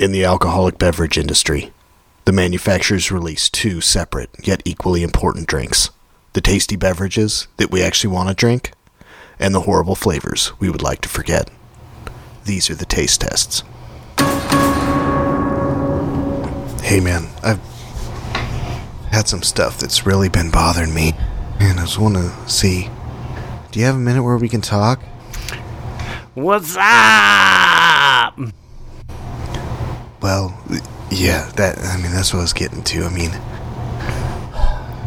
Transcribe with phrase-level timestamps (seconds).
[0.00, 1.74] In the alcoholic beverage industry,
[2.24, 5.90] the manufacturers release two separate yet equally important drinks
[6.32, 8.72] the tasty beverages that we actually want to drink,
[9.38, 11.50] and the horrible flavors we would like to forget.
[12.46, 13.62] These are the taste tests.
[16.82, 17.60] Hey man, I've
[19.10, 21.12] had some stuff that's really been bothering me,
[21.58, 22.88] and I just want to see.
[23.70, 25.02] Do you have a minute where we can talk?
[26.32, 27.69] What's up?
[30.22, 30.58] Well,
[31.10, 33.04] yeah, that I mean that's what I was getting to.
[33.04, 33.30] I mean,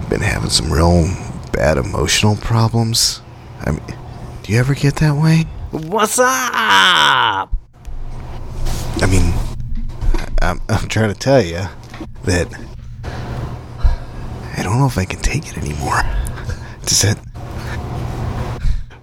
[0.09, 1.05] been having some real
[1.51, 3.21] bad emotional problems.
[3.61, 3.81] I mean,
[4.41, 5.45] do you ever get that way?
[5.71, 6.27] What's up?
[9.01, 9.33] I mean,
[10.41, 11.67] I'm, I'm trying to tell you
[12.23, 12.47] that
[14.57, 16.01] I don't know if I can take it anymore.
[16.85, 17.17] Does that?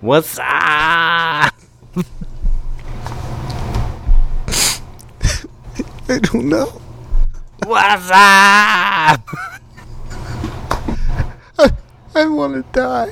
[0.01, 1.55] What's up?
[6.11, 6.67] I don't know.
[7.67, 9.29] What's up?
[12.17, 13.11] I want to die.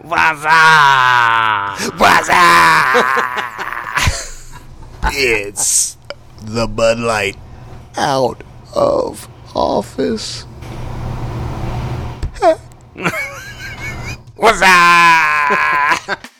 [0.00, 1.78] What's up?
[2.00, 3.04] What's up?
[5.12, 5.98] it's
[6.40, 7.36] the Bud Light
[7.98, 8.42] out
[8.74, 10.44] of office.
[14.36, 16.30] What's up?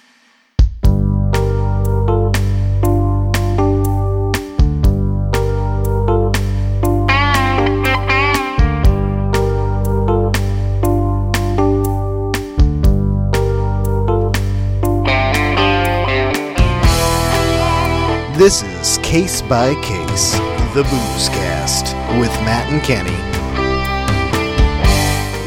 [18.40, 20.32] This is Case by Case,
[20.72, 23.10] the Booze Cast with Matt and Kenny.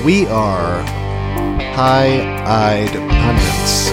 [0.05, 0.80] We are
[1.73, 3.89] high eyed pundits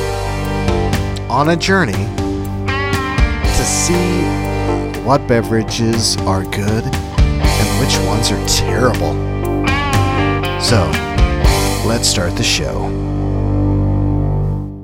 [1.31, 4.21] on a journey to see
[5.03, 9.15] what beverages are good and which ones are terrible.
[10.61, 10.91] So,
[11.89, 12.84] let's start the show.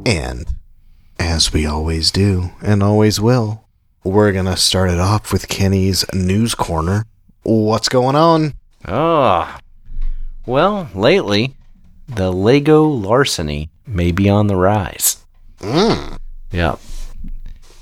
[0.07, 0.47] And,
[1.19, 3.66] as we always do, and always will,
[4.07, 7.05] we're going to start it off with Kenny's News Corner.
[7.43, 8.55] What's going on?
[8.87, 9.57] Oh,
[10.47, 11.57] well, lately,
[12.09, 15.25] the Lego larceny may be on the rise.
[15.59, 16.19] Mm.
[16.53, 16.77] Yeah.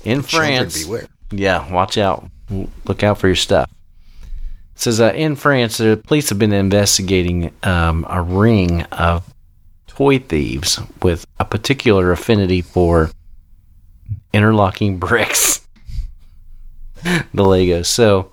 [0.03, 1.07] In France, beware.
[1.31, 2.29] yeah, watch out.
[2.85, 3.71] Look out for your stuff.
[4.75, 9.31] It says uh, in France, the police have been investigating um, a ring of
[9.87, 13.09] toy thieves with a particular affinity for
[14.33, 15.64] interlocking bricks.
[17.33, 17.85] the Legos.
[17.85, 18.31] So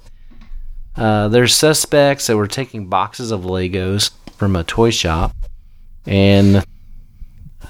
[0.96, 5.34] uh, there's suspects that were taking boxes of Legos from a toy shop,
[6.06, 6.64] and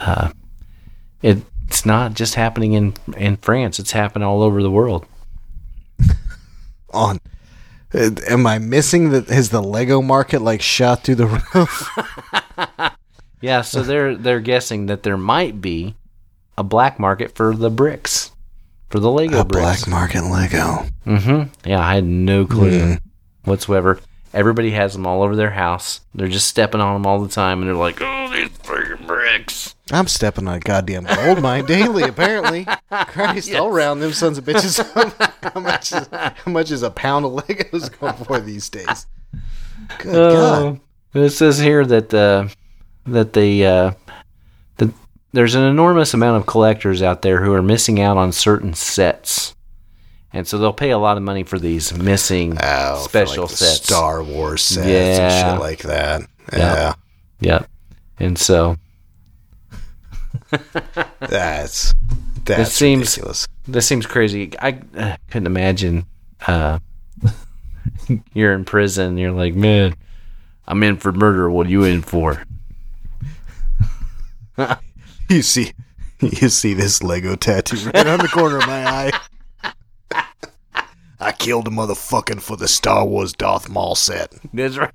[0.01, 0.31] uh,
[1.23, 3.79] it, it's not just happening in in France.
[3.79, 5.07] It's happening all over the world.
[6.91, 7.19] On.
[7.95, 9.29] Uh, Am I missing that?
[9.29, 12.99] Has the Lego market like shot through the roof?
[13.41, 15.97] Yeah, so they're they're guessing that there might be
[16.57, 18.32] a black market for the bricks,
[18.93, 19.85] for the Lego a bricks.
[19.85, 20.87] black market Lego.
[21.07, 21.69] Mm-hmm.
[21.69, 22.95] Yeah, I had no clue Hmm.
[23.45, 23.99] whatsoever.
[24.35, 26.01] Everybody has them all over their house.
[26.15, 29.75] They're just stepping on them all the time, and they're like, "Oh, these freaking bricks!"
[29.91, 32.05] I'm stepping on a goddamn gold mine daily.
[32.05, 32.67] Apparently,
[33.09, 34.79] Christ, I'll round them sons of bitches.
[35.55, 35.93] how much?
[35.93, 39.07] Is, how much is a pound of Legos going for these days?
[39.99, 40.81] Good God!
[41.15, 42.49] Oh, it says here that uh,
[43.07, 43.91] that the uh,
[45.33, 49.55] there's an enormous amount of collectors out there who are missing out on certain sets,
[50.33, 53.85] and so they'll pay a lot of money for these missing Oh, special like, sets.
[53.85, 55.53] Star Wars sets and Yeah.
[55.53, 56.23] shit like that.
[56.53, 56.59] Yeah.
[56.59, 56.95] Yeah,
[57.41, 57.69] Yep.
[58.19, 58.77] And so
[61.21, 61.95] that's
[62.45, 63.49] that's seems- ridiculous.
[63.67, 64.53] this seems crazy.
[64.61, 66.07] I uh, couldn't imagine
[66.47, 66.79] uh,
[68.35, 69.17] you're in prison.
[69.19, 69.95] You're like, man,
[70.67, 71.51] I'm in for murder.
[71.51, 72.45] What are you in for?
[75.33, 75.73] You see,
[76.21, 79.13] you see this Lego tattoo right on the corner of my eye.
[81.19, 84.35] I killed a motherfucking for the Star Wars Darth Maul set.
[84.53, 84.93] That's right.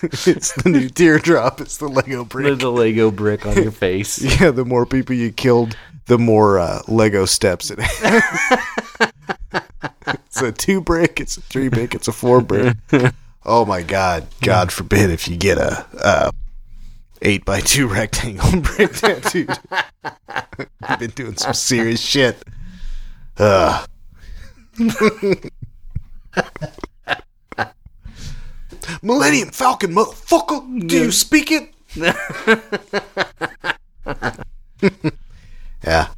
[0.00, 1.60] it's the new teardrop.
[1.60, 2.44] It's the Lego brick.
[2.44, 4.22] There's a Lego brick on your face.
[4.40, 5.76] Yeah, the more people you killed,
[6.06, 9.10] the more uh, Lego steps it has.
[10.06, 12.76] it's a two brick, it's a three brick, it's a four brick.
[13.46, 14.26] Oh my god!
[14.40, 16.30] God forbid if you get a uh,
[17.20, 19.50] eight by two rectangle brick tattooed.
[20.88, 22.42] You've been doing some serious shit.
[23.38, 23.88] Ugh.
[29.02, 30.88] Millennium Falcon, motherfucker!
[30.88, 31.70] Do you speak it?
[35.84, 36.08] yeah.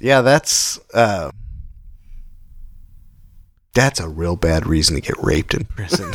[0.00, 1.30] yeah, that's uh,
[3.74, 6.12] that's a real bad reason to get raped in prison.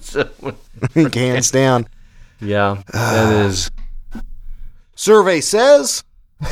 [0.00, 0.28] So,
[0.94, 1.88] Hands down.
[2.40, 3.70] yeah, that is.
[4.94, 6.04] Survey says.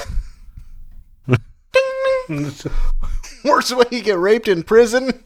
[3.45, 5.25] Worst way you get raped in prison?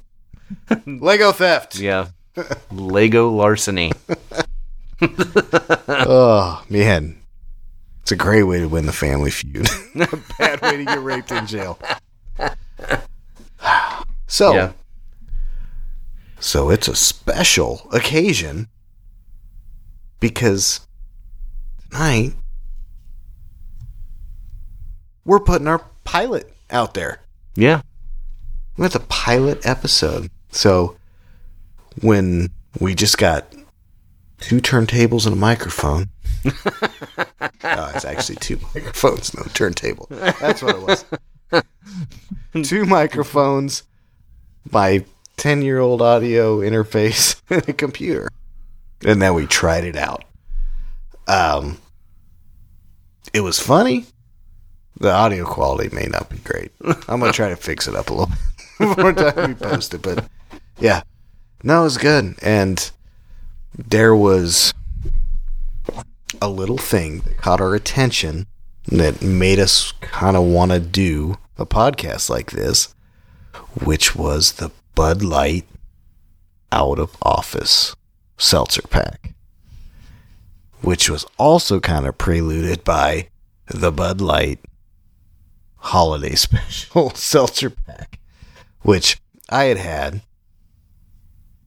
[0.87, 1.79] Lego theft.
[1.79, 2.09] Yeah.
[2.73, 3.93] Lego larceny.
[5.89, 7.21] Oh man,
[8.03, 9.69] it's a great way to win the family feud.
[10.39, 11.79] Bad way to get raped in jail.
[14.31, 14.73] So, Yeah.
[16.41, 18.69] So it's a special occasion
[20.21, 20.87] because
[21.91, 22.35] tonight
[25.25, 27.21] we're putting our pilot out there.
[27.55, 27.83] Yeah.
[28.79, 30.31] It's a pilot episode.
[30.51, 30.97] So
[32.01, 32.51] when
[32.81, 33.53] we just got
[34.41, 36.09] two turntables and a microphone.
[36.45, 40.07] oh, it's actually two microphones, no turntable.
[40.11, 40.83] That's what it
[41.53, 42.63] was.
[42.69, 43.83] two microphones,
[44.71, 45.05] my
[45.39, 48.29] 10 year old audio interface, and a computer.
[49.07, 50.25] And then we tried it out.
[51.27, 51.79] Um,
[53.33, 54.07] it was funny.
[54.99, 56.73] The audio quality may not be great.
[57.09, 58.35] I'm gonna try to fix it up a little
[58.79, 60.27] before time we post it, but
[60.79, 61.03] yeah,
[61.63, 62.35] no, it was good.
[62.43, 62.91] And
[63.77, 64.75] there was
[66.43, 68.47] a little thing that caught our attention
[68.87, 72.95] that made us kind of want to do a podcast like this,
[73.85, 75.65] which was the Bud Light
[76.73, 77.95] out of office
[78.37, 79.33] seltzer pack,
[80.81, 83.29] which was also kind of preluded by
[83.69, 84.59] the Bud Light
[85.77, 88.19] holiday special seltzer pack,
[88.81, 90.23] which I had had.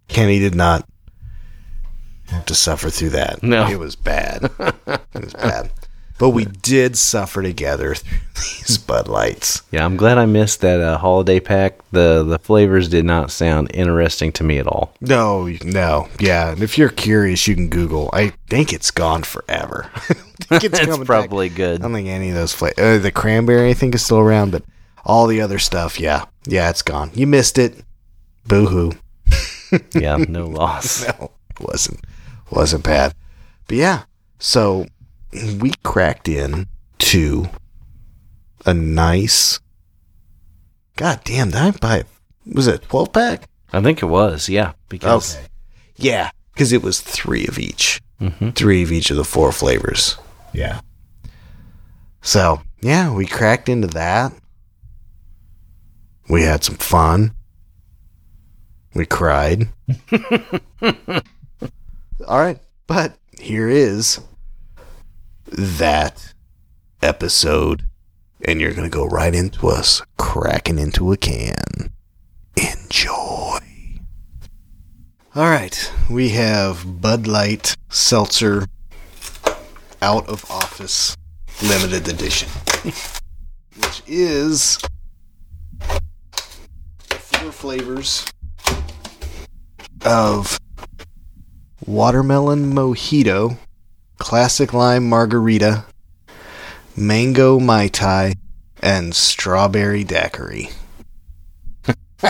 [0.09, 0.85] Kenny did not
[2.27, 3.41] have to suffer through that.
[3.41, 3.65] No.
[3.65, 4.51] It was bad.
[4.59, 5.71] it was bad.
[6.21, 9.63] But we did suffer together through these Bud Lights.
[9.71, 11.79] Yeah, I'm glad I missed that uh, holiday pack.
[11.91, 14.93] The the flavors did not sound interesting to me at all.
[15.01, 16.09] No, no.
[16.19, 16.51] Yeah.
[16.51, 18.11] And if you're curious, you can Google.
[18.13, 19.89] I think it's gone forever.
[19.95, 21.07] I don't think It's coming back.
[21.07, 22.77] probably I don't think any of those flavors.
[22.77, 24.61] Uh, the cranberry, I think, is still around, but
[25.03, 26.25] all the other stuff, yeah.
[26.45, 27.09] Yeah, it's gone.
[27.15, 27.83] You missed it.
[28.45, 28.91] Boo hoo.
[29.99, 31.03] Yeah, no loss.
[31.07, 32.01] no, wasn't
[32.51, 33.15] wasn't bad.
[33.67, 34.03] But yeah,
[34.37, 34.85] so
[35.59, 36.67] we cracked in
[36.99, 37.47] to
[38.65, 39.59] a nice.
[40.95, 41.51] God damn!
[41.51, 42.03] Did I buy?
[42.53, 43.47] Was it twelve pack?
[43.73, 44.49] I think it was.
[44.49, 45.37] Yeah, because
[45.95, 48.01] Yeah, because it was three of each.
[48.19, 48.53] Mhm.
[48.55, 50.17] Three of each of the four flavors.
[50.53, 50.81] Yeah.
[52.21, 54.33] So yeah, we cracked into that.
[56.29, 57.33] We had some fun.
[58.93, 59.69] We cried.
[62.27, 64.19] All right, but here is
[65.51, 66.33] that
[67.01, 67.83] episode,
[68.45, 71.91] and you're gonna go right into us cracking into a can.
[72.55, 73.59] Enjoy.
[75.33, 78.67] All right, we have Bud Light Seltzer
[80.01, 81.15] out of office
[81.63, 82.49] limited edition,
[83.77, 84.77] which is
[87.09, 88.25] four flavors
[90.03, 90.59] of
[91.85, 93.57] watermelon mojito,
[94.21, 95.83] classic lime margarita,
[96.95, 98.35] mango mai tai,
[98.79, 100.69] and strawberry daiquiri.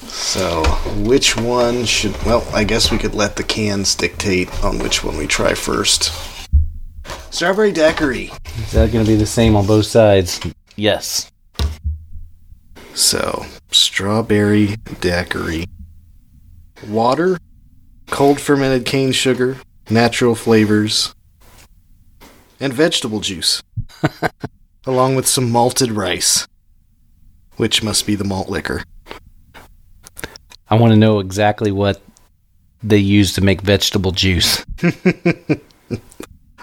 [0.00, 0.64] so,
[0.96, 2.20] which one should?
[2.24, 6.12] Well, I guess we could let the cans dictate on which one we try first.
[7.30, 8.32] Strawberry daiquiri.
[8.56, 10.40] is that going to be the same on both sides?
[10.74, 11.30] Yes.
[12.94, 15.66] So, strawberry daiquiri.
[16.88, 17.38] Water,
[18.10, 19.58] cold fermented cane sugar,
[19.90, 21.14] natural flavors,
[22.60, 23.62] and vegetable juice.
[24.86, 26.46] along with some malted rice,
[27.56, 28.82] which must be the malt liquor.
[30.68, 32.00] I want to know exactly what
[32.82, 34.64] they use to make vegetable juice.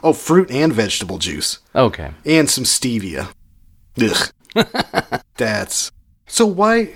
[0.01, 1.59] Oh, fruit and vegetable juice.
[1.75, 2.11] Okay.
[2.25, 3.33] And some stevia.
[4.01, 4.31] Ugh.
[5.35, 5.91] That's.
[6.25, 6.93] So why.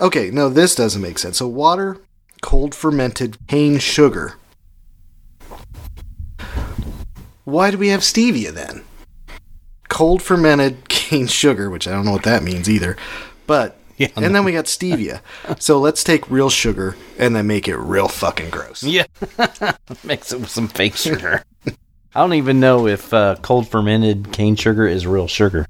[0.00, 1.38] Okay, no, this doesn't make sense.
[1.38, 1.98] So water,
[2.42, 4.34] cold fermented cane sugar.
[7.44, 8.82] Why do we have stevia then?
[9.88, 12.96] Cold fermented cane sugar, which I don't know what that means either.
[13.46, 13.78] But.
[13.96, 15.20] Yeah, and then we got stevia.
[15.60, 18.82] so let's take real sugar and then make it real fucking gross.
[18.82, 19.04] Yeah.
[20.02, 21.44] Mix it with some fake sugar.
[21.64, 25.64] I don't even know if uh, cold fermented cane sugar is real sugar.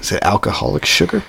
[0.00, 1.22] Is it alcoholic sugar?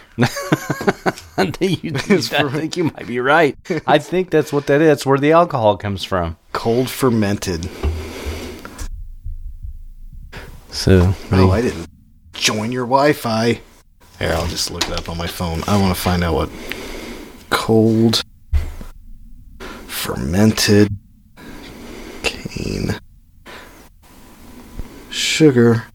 [1.38, 3.58] I think you, I think you might be right.
[3.88, 4.88] I think that's what that is.
[4.90, 6.36] That's where the alcohol comes from.
[6.54, 7.70] Cold fermented.
[10.70, 11.88] So, Oh, I didn't
[12.34, 13.60] join your Wi-Fi.
[14.20, 15.64] Here, I'll just look it up on my phone.
[15.68, 16.50] I want to find out what
[17.50, 18.22] cold
[19.88, 20.90] fermented
[22.24, 23.00] cane
[25.10, 25.86] sugar.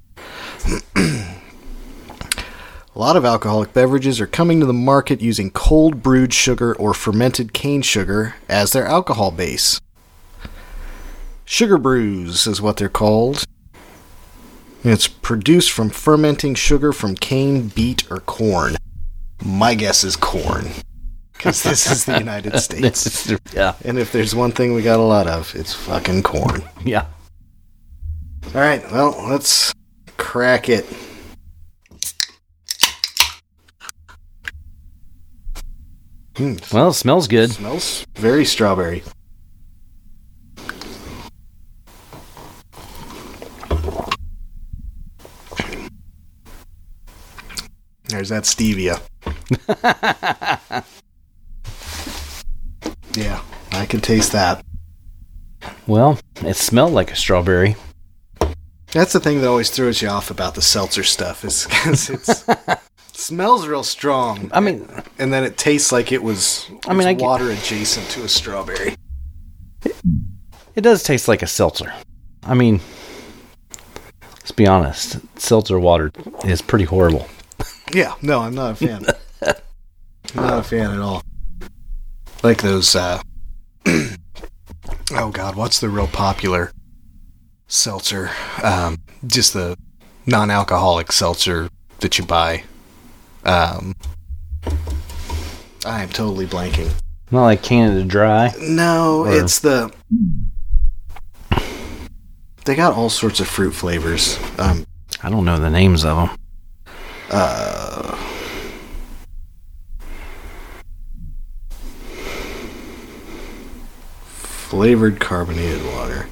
[0.96, 6.92] A lot of alcoholic beverages are coming to the market using cold brewed sugar or
[6.94, 9.80] fermented cane sugar as their alcohol base.
[11.50, 13.44] Sugar brews is what they're called.
[14.84, 18.76] It's produced from fermenting sugar from cane, beet, or corn.
[19.42, 20.68] My guess is corn.
[21.32, 23.32] Because this is the United States.
[23.54, 23.74] yeah.
[23.82, 26.62] And if there's one thing we got a lot of, it's fucking corn.
[26.84, 27.06] Yeah.
[28.54, 29.72] All right, well, let's
[30.16, 30.86] crack it.
[36.36, 37.50] Hmm, Well, it smells good.
[37.50, 39.02] smells very strawberry.
[48.18, 49.00] There's that stevia.
[53.16, 54.64] yeah, I can taste that.
[55.86, 57.76] Well, it smelled like a strawberry.
[58.90, 62.44] That's the thing that always throws you off about the seltzer stuff is because it's
[63.12, 64.88] smells real strong, I mean,
[65.20, 66.68] and then it tastes like it was.
[66.88, 68.96] I mean, I get- water adjacent to a strawberry.
[70.74, 71.92] it does taste like a seltzer.
[72.42, 72.80] I mean,
[74.38, 75.20] let's be honest.
[75.38, 76.10] Seltzer water
[76.44, 77.28] is pretty horrible.
[77.92, 79.04] Yeah, no, I'm not a fan.
[79.42, 79.54] I'm
[80.46, 81.22] not a fan at all.
[82.42, 82.94] Like those.
[82.94, 83.20] uh
[85.12, 86.70] Oh God, what's the real popular
[87.66, 88.30] seltzer?
[88.62, 89.74] Um, just the
[90.26, 92.64] non-alcoholic seltzer that you buy.
[93.44, 93.94] Um,
[95.86, 96.92] I am totally blanking.
[97.30, 98.52] Not like Canada Dry.
[98.60, 99.90] No, Or- it's the.
[102.66, 104.38] They got all sorts of fruit flavors.
[104.58, 104.84] Um,
[105.22, 106.36] I don't know the names of them.
[107.30, 108.16] Uh,
[114.20, 116.26] flavored carbonated water.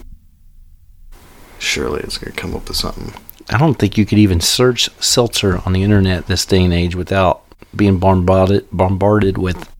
[1.59, 3.13] Surely it's gonna come up with something.
[3.49, 6.95] I don't think you could even search seltzer on the internet this day and age
[6.95, 7.43] without
[7.75, 9.71] being bombarded bombarded with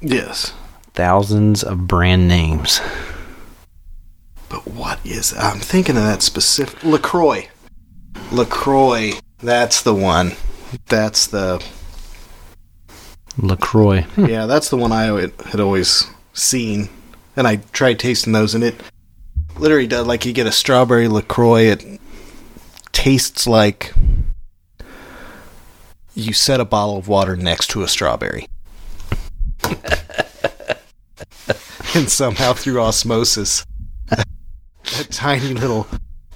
[0.00, 0.52] Yes,
[0.94, 2.80] thousands of brand names.
[4.48, 5.34] but what is?
[5.36, 7.48] I'm thinking of that specific Lacroix.
[8.30, 9.12] Lacroix.
[9.40, 10.32] That's the one.
[10.86, 11.64] That's the
[13.38, 14.02] Lacroix.
[14.02, 14.26] Hmm.
[14.26, 16.88] yeah, that's the one I had had always seen,
[17.36, 18.74] and I tried tasting those, and it
[19.56, 21.70] literally does like you get a strawberry Lacroix.
[21.70, 22.00] It
[22.92, 23.94] tastes like
[26.14, 28.48] you set a bottle of water next to a strawberry,
[31.94, 33.64] and somehow through osmosis,
[34.10, 34.24] a
[35.10, 35.86] tiny little,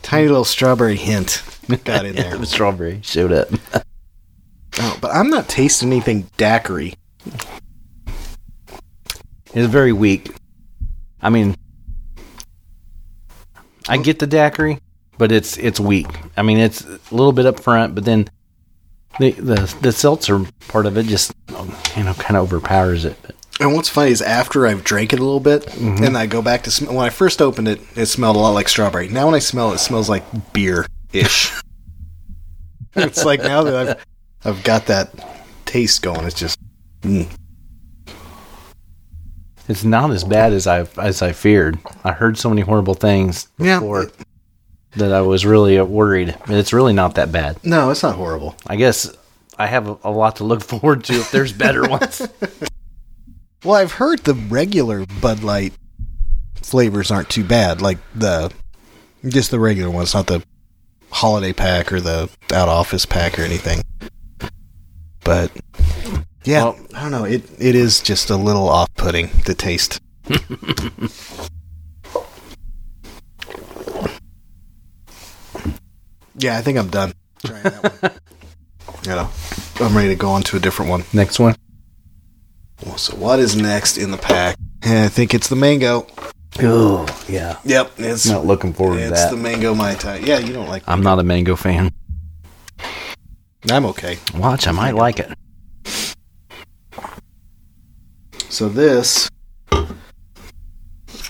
[0.02, 1.42] tiny little strawberry hint
[1.84, 2.36] got in there.
[2.36, 3.48] the strawberry showed up.
[4.78, 6.94] Oh, but I'm not tasting anything daiquiri.
[9.54, 10.34] It's very weak.
[11.20, 11.54] I mean,
[13.88, 14.78] I get the daiquiri,
[15.18, 16.08] but it's it's weak.
[16.36, 18.28] I mean, it's a little bit up front, but then
[19.18, 21.32] the the the seltzer part of it just
[21.96, 23.16] you know kind of overpowers it.
[23.22, 26.42] But And what's funny is after I've drank it a little bit, and I go
[26.42, 29.08] back to sm- when I first opened it, it smelled a lot like strawberry.
[29.08, 31.52] Now when I smell it, it smells like beer ish.
[32.96, 34.06] it's like now that I've
[34.44, 35.12] I've got that
[35.66, 36.58] taste going, it's just
[37.02, 37.28] mm.
[39.68, 41.78] it's not as bad as I as I feared.
[42.04, 43.78] I heard so many horrible things Yeah.
[43.78, 44.10] before
[44.96, 46.36] that I was really worried.
[46.48, 47.58] It's really not that bad.
[47.64, 48.56] no, it's not horrible.
[48.66, 49.10] I guess
[49.58, 52.26] I have a, a lot to look forward to if there's better ones.
[53.64, 55.72] Well, I've heard the regular Bud Light
[56.56, 58.52] flavors aren't too bad, like the
[59.28, 60.42] just the regular ones, not the
[61.10, 63.82] holiday pack or the out office pack or anything.
[65.24, 65.52] But
[66.44, 67.24] yeah, Well- I don't know.
[67.24, 70.00] It it is just a little off putting the taste.
[76.38, 77.12] yeah, I think I'm done
[77.44, 78.12] trying that one.
[79.04, 79.30] you know,
[79.80, 81.04] I'm ready to go on to a different one.
[81.12, 81.54] Next one.
[82.84, 84.56] Well, so what is next in the pack?
[84.84, 86.06] I think it's the mango.
[86.60, 89.12] Oh yeah, Yep, it's not looking forward to that.
[89.12, 90.16] it's the mango mai tai.
[90.16, 90.82] Yeah, you don't like.
[90.86, 91.92] I'm not a mango fan.
[93.70, 94.18] I'm okay.
[94.34, 95.32] Watch, I might like it.
[98.50, 99.30] So this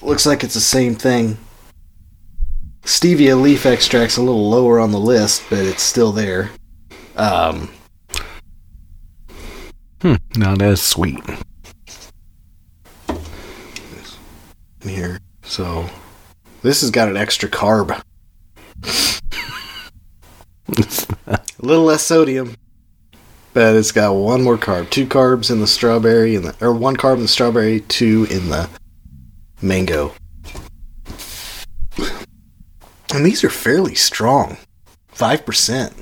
[0.02, 1.38] looks like it's the same thing.
[2.82, 6.50] Stevia leaf extract's a little lower on the list, but it's still there.
[7.16, 7.70] Um,
[10.02, 11.20] Hmm, not as sweet.
[14.88, 15.20] here.
[15.42, 15.88] So
[16.62, 18.02] this has got an extra carb.
[21.26, 22.56] A little less sodium,
[23.52, 24.90] but it's got one more carb.
[24.90, 28.48] Two carbs in the strawberry, and the, or one carb in the strawberry, two in
[28.48, 28.68] the
[29.60, 30.12] mango.
[33.14, 34.56] And these are fairly strong.
[35.14, 35.92] 5%.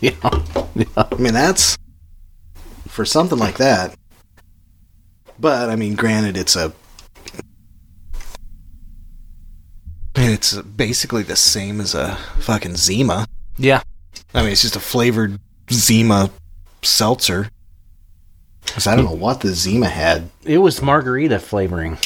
[0.00, 0.12] Yeah.
[0.74, 0.84] yeah.
[0.96, 1.76] I mean, that's
[2.96, 3.94] for something like that.
[5.38, 6.72] But, I mean, granted, it's a
[10.14, 13.26] it's basically the same as a fucking Zima.
[13.58, 13.82] Yeah.
[14.32, 15.38] I mean, it's just a flavored
[15.70, 16.30] Zima
[16.82, 17.50] seltzer.
[18.64, 20.30] Because I don't know what the Zima had.
[20.42, 21.98] It was margarita flavoring.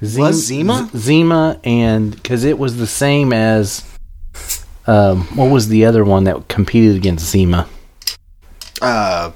[0.00, 0.88] Was Zima?
[0.90, 3.86] Z- Zima, and because it was the same as.
[4.86, 7.68] Um, what was the other one that competed against Zima?
[8.80, 9.30] Uh,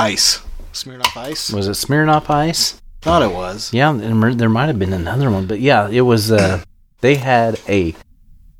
[0.00, 0.42] ice.
[0.72, 1.52] Smirnoff Ice?
[1.52, 2.80] Was it Smirnoff Ice?
[3.02, 3.72] Thought it was.
[3.72, 6.30] Yeah, there might have been another one, but yeah, it was.
[6.30, 6.62] Uh,
[7.00, 7.94] they had a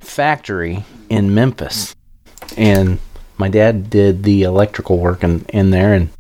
[0.00, 1.94] factory in Memphis,
[2.56, 2.98] and
[3.38, 6.10] my dad did the electrical work in, in there, and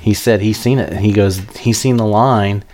[0.00, 0.92] he said he's seen it.
[0.98, 2.64] He goes, he's seen the line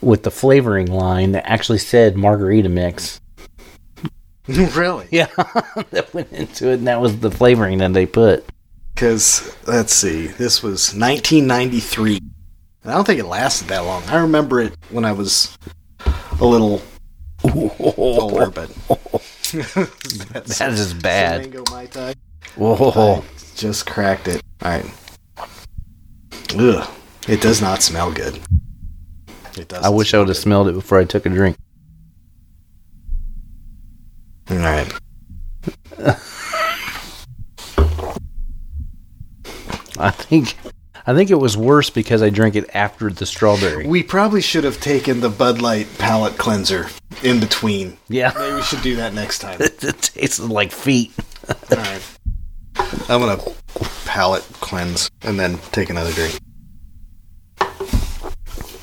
[0.00, 3.20] with the flavoring line that actually said margarita mix.
[4.48, 5.08] really?
[5.10, 5.26] Yeah,
[5.90, 8.44] that went into it, and that was the flavoring that they put.
[8.98, 12.16] Because, let's see, this was 1993.
[12.16, 14.02] And I don't think it lasted that long.
[14.08, 15.56] I remember it when I was
[16.40, 16.82] a little
[17.44, 18.68] older, but.
[19.52, 21.42] That is bad.
[21.42, 22.14] Mango Mai Tai.
[22.56, 23.20] Whoa.
[23.20, 23.22] I
[23.54, 24.42] just cracked it.
[24.64, 24.90] Alright.
[26.56, 26.90] Ugh.
[27.28, 28.40] It does not smell good.
[29.56, 29.84] It does.
[29.84, 31.56] I wish I would have smelled it before I took a drink.
[34.50, 34.92] Alright.
[39.98, 40.56] I think
[41.06, 43.86] I think it was worse because I drank it after the strawberry.
[43.86, 46.88] We probably should have taken the Bud Light palate cleanser
[47.22, 47.96] in between.
[48.08, 48.32] Yeah.
[48.36, 49.58] Maybe we should do that next time.
[49.60, 51.12] it tasted like feet.
[51.72, 52.02] Alright.
[53.08, 53.40] I'm gonna
[54.04, 56.38] palate cleanse and then take another drink.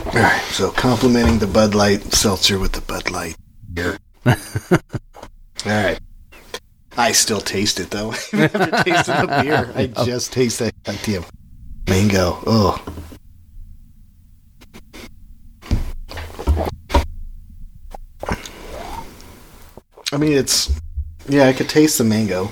[0.08, 3.36] Alright, so complimenting the Bud Light seltzer with the Bud Light
[3.72, 3.98] beer.
[5.66, 6.00] Alright.
[6.98, 8.12] I still taste it though.
[8.32, 11.26] Tasting the beer, I just taste that goddamn
[11.90, 12.40] mango.
[12.46, 12.84] Oh.
[20.12, 20.72] I mean, it's
[21.28, 22.50] yeah, I could taste the mango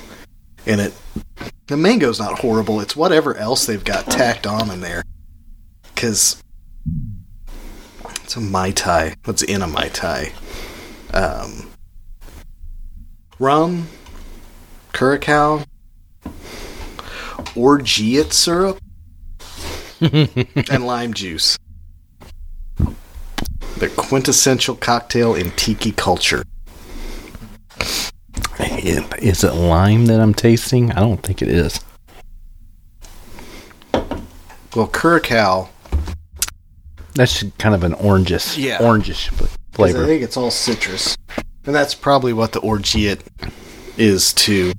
[0.65, 0.93] in it.
[1.67, 2.82] The mango's not horrible.
[2.82, 5.03] It's whatever else they've got tacked on in there.
[5.95, 6.43] Cause
[8.21, 9.15] it's a mai tai.
[9.23, 10.34] What's in a mai tai?
[11.13, 11.69] Um,
[13.39, 13.88] rum,
[14.93, 15.63] curacao,
[17.56, 18.79] orgeat syrup,
[20.01, 21.58] and lime juice.
[23.79, 26.43] The quintessential cocktail in tiki culture.
[28.60, 30.91] Is it lime that I'm tasting?
[30.91, 31.79] I don't think it is.
[34.75, 35.69] Well, curacao.
[37.15, 38.79] That's kind of an orangish, Yeah.
[38.79, 41.15] orangish fl- 'cause I think it's all citrus,
[41.65, 43.21] and that's probably what the orgeat
[43.97, 44.73] is to.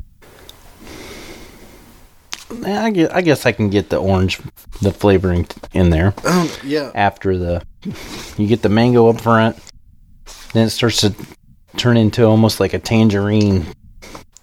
[2.66, 4.40] I guess, I guess I can get the orange,
[4.80, 7.62] the flavoring in there Um, yeah, after the.
[8.38, 9.58] You get the mango up front,
[10.52, 11.14] then it starts to
[11.76, 13.66] turn into almost like a tangerine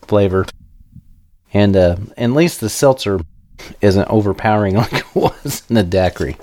[0.04, 0.46] flavor,
[1.54, 3.20] and uh, at least the seltzer
[3.80, 6.38] isn't overpowering like it was in the daiquiri.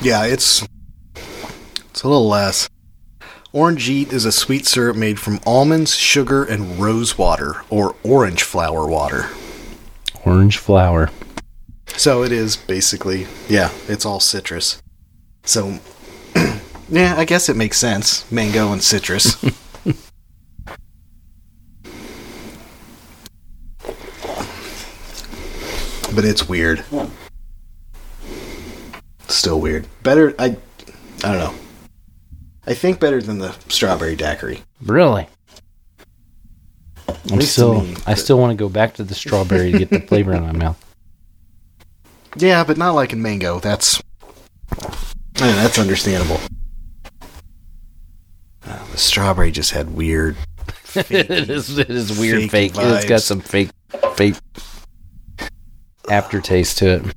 [0.00, 0.66] yeah, it's
[1.90, 2.68] it's a little less.
[3.54, 8.86] Orgeat is a sweet syrup made from almonds, sugar, and rose water or orange flower
[8.86, 9.30] water.
[10.26, 11.08] Orange flower.
[11.86, 14.82] So it is basically, yeah, it's all citrus.
[15.44, 15.78] So,
[16.90, 18.30] yeah, I guess it makes sense.
[18.30, 19.36] Mango and citrus.
[26.14, 26.84] but it's weird.
[29.28, 29.86] Still weird.
[30.02, 30.58] Better, I,
[31.24, 31.54] I don't know.
[32.68, 34.62] I think better than the strawberry daiquiri.
[34.82, 35.26] Really?
[37.08, 37.80] I'm least to still.
[37.80, 40.42] me, I still want to go back to the strawberry to get the flavor in
[40.42, 40.84] my mouth.
[42.36, 43.58] Yeah, but not like in mango.
[43.58, 44.00] That's,
[44.70, 46.38] I mean, that's understandable.
[48.64, 50.36] Uh, the strawberry just had weird.
[50.94, 51.78] it is.
[51.78, 52.50] It is weird.
[52.50, 52.84] Fake Fake.
[52.84, 53.70] It's got some fake.
[54.14, 54.36] Fake
[56.10, 57.14] aftertaste to it.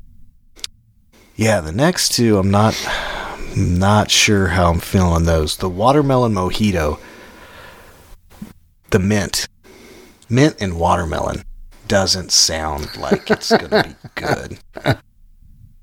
[1.35, 2.73] Yeah, the next two, I'm not,
[3.55, 5.57] not sure how I'm feeling on those.
[5.57, 6.99] The watermelon mojito,
[8.91, 9.47] the mint,
[10.29, 11.43] mint and watermelon
[11.87, 14.57] doesn't sound like it's gonna be good.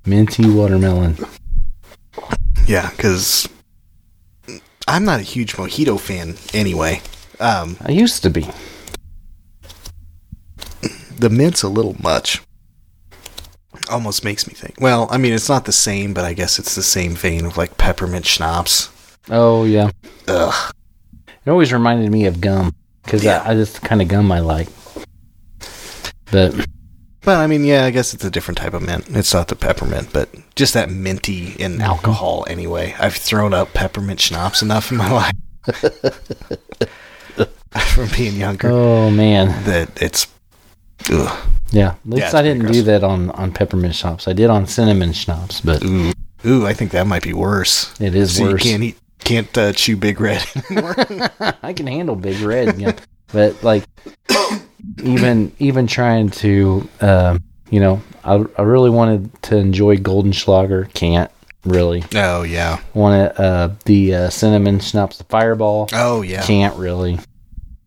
[0.05, 1.17] Minty watermelon.
[2.65, 3.47] Yeah, because
[4.87, 7.01] I'm not a huge mojito fan anyway.
[7.39, 8.47] Um, I used to be.
[11.17, 12.41] the mint's a little much.
[13.89, 14.75] Almost makes me think.
[14.79, 17.57] Well, I mean, it's not the same, but I guess it's the same vein of
[17.57, 18.89] like peppermint schnapps.
[19.29, 19.91] Oh yeah.
[20.27, 20.73] Ugh.
[21.45, 23.41] It always reminded me of gum because Yeah.
[23.45, 24.67] I, I just kind of gum I like.
[26.31, 26.53] But
[27.21, 29.05] But I mean, yeah, I guess it's a different type of mint.
[29.09, 32.95] It's not the peppermint, but just that minty in alcohol anyway.
[32.99, 35.33] I've thrown up peppermint schnapps enough in my life
[37.93, 40.27] from being younger oh man, that it's.
[41.11, 41.49] Ugh.
[41.71, 41.89] yeah.
[41.89, 44.27] At least it's I didn't do that on on peppermint schnapps.
[44.27, 46.11] I did on cinnamon schnapps, but Ooh,
[46.45, 47.93] ooh, I think that might be worse.
[47.99, 48.65] it is so worse.
[48.65, 50.95] you can't eat, can't uh, chew Big Red anymore.
[51.63, 52.93] I can handle big red, yeah.
[53.31, 53.83] but like
[55.03, 60.91] even even trying to, um, you know, I I really wanted to enjoy Goldschläger.
[60.93, 61.31] Can't
[61.65, 62.03] really.
[62.15, 65.89] oh yeah, Want uh, the uh, cinnamon schnapps, the Fireball.
[65.93, 66.43] oh yeah.
[66.43, 67.19] Can't really.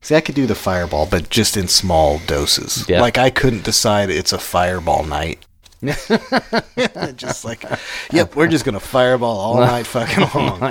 [0.02, 2.84] See, I could do the Fireball, but just in small doses.
[2.88, 3.00] Yeah.
[3.00, 5.38] Like I couldn't decide it's a Fireball night.
[7.16, 7.64] just like,
[8.12, 10.62] yep, we're just gonna Fireball all night, fucking long.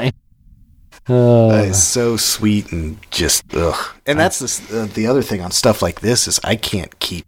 [1.07, 3.95] Uh, That is so sweet and just ugh.
[4.05, 7.25] And that's the uh, the other thing on stuff like this is I can't keep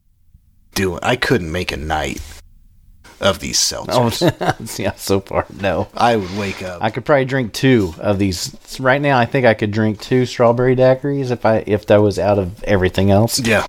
[0.75, 0.99] doing.
[1.03, 2.21] I couldn't make a night
[3.23, 4.31] of these seltzers.
[4.39, 4.93] oh, yeah.
[4.93, 5.87] So far, no.
[5.95, 6.83] I would wake up.
[6.83, 9.17] I could probably drink two of these right now.
[9.17, 12.63] I think I could drink two strawberry daiquiris if I if that was out of
[12.63, 13.39] everything else.
[13.39, 13.65] yeah,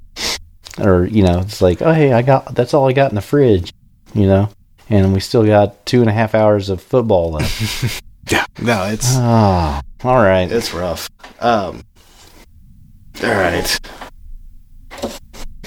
[0.81, 3.21] or you know it's like oh hey i got that's all i got in the
[3.23, 3.73] fridge
[4.13, 4.49] you know
[4.91, 8.45] and we still got two and a half hours of football left yeah.
[8.61, 11.09] No, it's oh all right it's rough.
[11.41, 11.83] Um.
[13.23, 13.81] All right.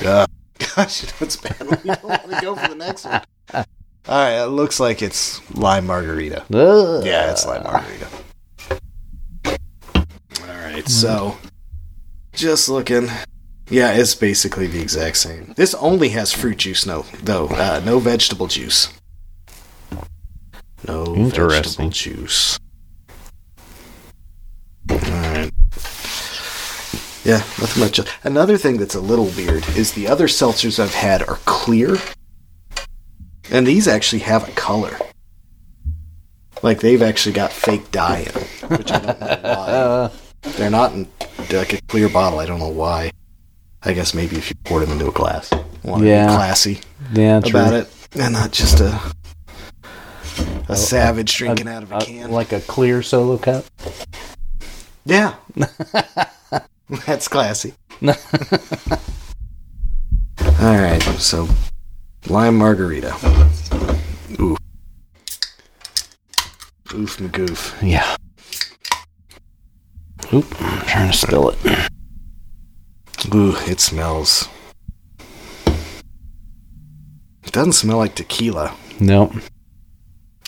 [0.03, 0.27] Uh,
[0.75, 3.65] gosh, it's bad you don't want to go for the next one.
[4.07, 6.43] All right, it looks like it's lime margarita.
[6.53, 7.05] Ugh.
[7.05, 8.07] Yeah, it's lime margarita.
[9.45, 11.37] All right, so
[12.33, 13.09] just looking.
[13.69, 15.53] Yeah, it's basically the exact same.
[15.57, 18.93] This only has fruit juice, no, though, uh, no vegetable juice.
[20.87, 22.57] No vegetable juice.
[24.89, 25.51] All right.
[27.25, 27.99] Yeah, nothing much.
[28.23, 31.97] Another thing that's a little weird is the other seltzers I've had are clear,
[33.51, 34.97] and these actually have a color.
[36.63, 40.11] Like they've actually got fake dye in them, which I don't know why.
[40.57, 41.07] They're not in
[41.51, 42.39] like a clear bottle.
[42.39, 43.11] I don't know why.
[43.83, 45.51] I guess maybe if you poured them into a glass,
[45.83, 46.79] want to be classy
[47.13, 47.49] yeah true.
[47.51, 48.99] about it, and not just a
[50.67, 52.31] a savage drinking out of a Uh, can.
[52.31, 53.65] like a clear solo cup
[55.05, 55.35] yeah,
[57.05, 57.73] that's classy.
[58.03, 58.13] All
[60.59, 61.47] right, so
[62.27, 63.13] lime margarita.
[64.39, 64.57] Oof.
[66.93, 67.73] Oof magoof.
[67.81, 68.15] yeah
[70.33, 71.57] oop i'm trying to spill it
[73.35, 74.47] Ooh, it smells.
[77.43, 79.33] It doesn't smell like tequila, nope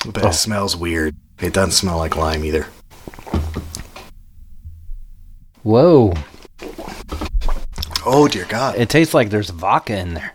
[0.05, 0.29] but Oh.
[0.29, 1.13] it smells weird.
[1.41, 2.67] It doesn't smell like lime either.
[5.63, 6.13] whoa
[8.05, 8.75] Oh dear God!
[8.77, 10.31] it tastes like there's vodka in there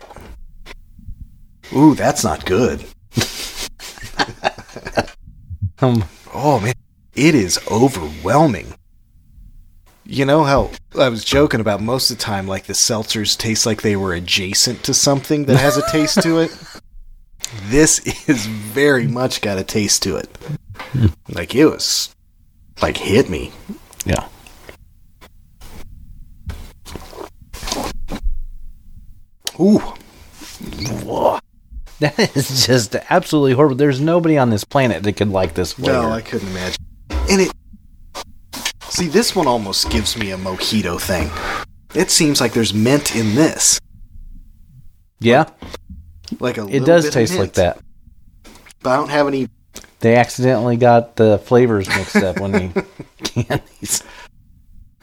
[1.75, 2.85] Ooh, that's not good.
[5.81, 6.73] um Oh man,
[7.13, 8.73] it is overwhelming.
[10.05, 13.65] You know how I was joking about most of the time, like the seltzers taste
[13.65, 16.51] like they were adjacent to something that has a taste to it.
[17.65, 20.27] This is very much got a taste to it.
[21.29, 22.13] Like it was,
[22.81, 23.51] like hit me.
[24.03, 24.27] yeah
[29.59, 31.39] Ooh, Whoa.
[31.99, 33.77] That is just absolutely horrible.
[33.77, 35.93] There's nobody on this planet that could like this flavor.
[35.93, 36.83] no, I couldn't imagine.
[37.29, 37.51] And it,
[38.89, 41.29] see, this one almost gives me a mojito thing.
[41.93, 43.79] It seems like there's mint in this,
[45.19, 45.49] yeah,
[46.41, 46.63] like a.
[46.63, 47.79] it little does bit of taste like that.
[48.83, 49.47] But I don't have any
[50.01, 52.71] They accidentally got the flavors mixed up when they
[53.23, 54.03] canned these.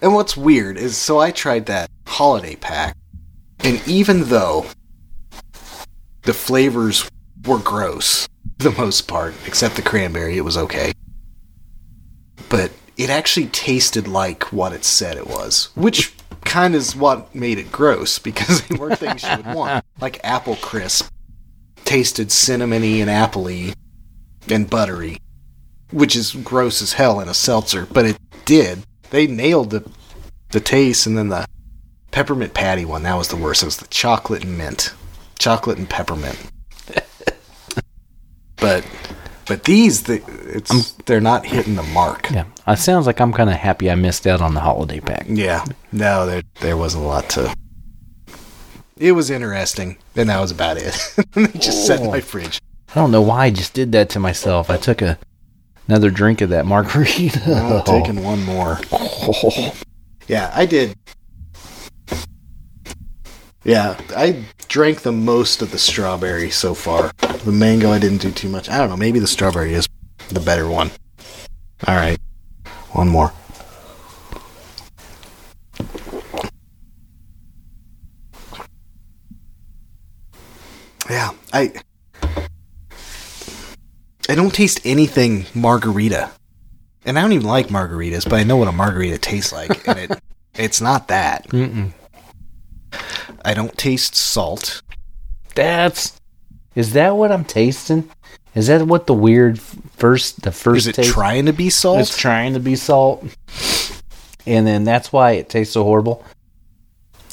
[0.03, 2.97] And what's weird is so I tried that holiday pack,
[3.61, 4.67] and even though
[6.23, 7.09] the flavors
[7.47, 10.93] were gross for the most part, except the cranberry, it was okay.
[12.49, 17.35] But it actually tasted like what it said it was, which kind of is what
[17.35, 19.85] made it gross because they weren't things you would want.
[20.01, 21.09] Like apple crisp
[21.85, 23.73] tasted cinnamony and appley
[24.49, 25.19] and buttery,
[25.93, 28.85] which is gross as hell in a seltzer, but it did.
[29.11, 29.89] They nailed the
[30.51, 31.47] the taste, and then the
[32.11, 33.63] peppermint patty one that was the worst.
[33.63, 34.93] It was the chocolate and mint,
[35.43, 36.39] chocolate and peppermint.
[38.57, 38.87] but
[39.47, 42.31] but these, the, it's they're not hitting the mark.
[42.31, 45.27] Yeah, it sounds like I'm kind of happy I missed out on the holiday pack.
[45.29, 47.55] Yeah, no, there there wasn't a lot to.
[48.97, 50.97] It was interesting, and that was about it.
[51.33, 52.09] they just Oh.
[52.09, 52.61] my fridge.
[52.91, 54.71] I don't know why I just did that to myself.
[54.71, 55.19] I took a
[55.89, 57.43] another drink of that margarita.
[57.53, 58.79] I'm taking one more.
[60.29, 60.97] Yeah, I did.
[63.65, 67.13] Yeah, I drank the most of the strawberry so far.
[67.45, 68.69] The mango, I didn't do too much.
[68.69, 68.97] I don't know.
[68.97, 69.89] Maybe the strawberry is
[70.31, 70.91] the better one.
[71.87, 72.19] All right,
[72.93, 73.33] one more.
[81.09, 81.73] Yeah, I
[84.29, 86.31] I don't taste anything margarita.
[87.05, 89.99] And I don't even like margaritas, but I know what a margarita tastes like, and
[89.99, 90.23] it
[90.55, 91.49] it's not that.
[91.49, 91.93] Mm-mm.
[93.45, 94.83] I don't taste salt.
[95.55, 96.19] That's
[96.75, 98.11] is that what I'm tasting?
[98.55, 101.11] Is that what the weird first the first Is it taste?
[101.13, 102.01] trying to be salt?
[102.01, 103.25] It's trying to be salt,
[104.47, 106.25] and then that's why it tastes so horrible.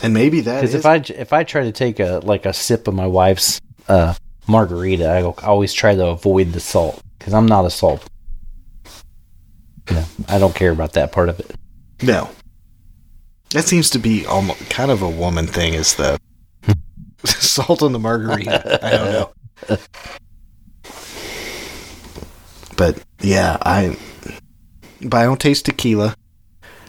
[0.01, 2.87] and maybe that Because if I if I try to take a like a sip
[2.87, 4.13] of my wife's uh,
[4.47, 8.05] margarita, I always try to avoid the salt because I'm not a salt.
[9.91, 11.51] No, I don't care about that part of it.
[12.03, 12.29] no,
[13.51, 15.73] that seems to be almost kind of a woman thing.
[15.73, 16.19] Is the
[17.25, 18.85] salt on the margarita?
[18.85, 19.77] I don't know.
[22.77, 23.97] But yeah, I.
[25.01, 26.15] But I don't taste tequila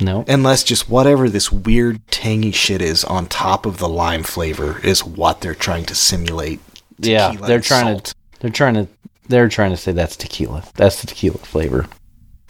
[0.00, 4.80] No, unless just whatever this weird tangy shit is on top of the lime flavor
[4.84, 6.60] is what they're trying to simulate.
[6.98, 8.04] yeah, they're trying salt.
[8.06, 8.88] to they're trying to
[9.28, 10.64] they're trying to say that's tequila.
[10.74, 11.86] That's the tequila flavor.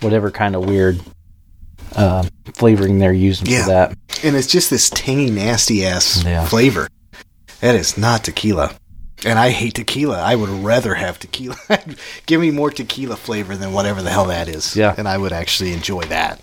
[0.01, 1.01] Whatever kind of weird
[1.97, 3.63] um, flavoring they're using Yeah.
[3.65, 3.99] for that.
[4.25, 6.47] and it's just this tangy, nasty ass Yeah.
[6.47, 6.89] flavor.
[7.61, 8.75] That is not tequila.
[9.25, 10.19] And I hate tequila.
[10.21, 11.57] I would rather have tequila.
[12.27, 14.75] Give me more tequila flavor than whatever the hell that is.
[14.75, 14.95] Yeah.
[14.97, 16.41] And I would actually enjoy that.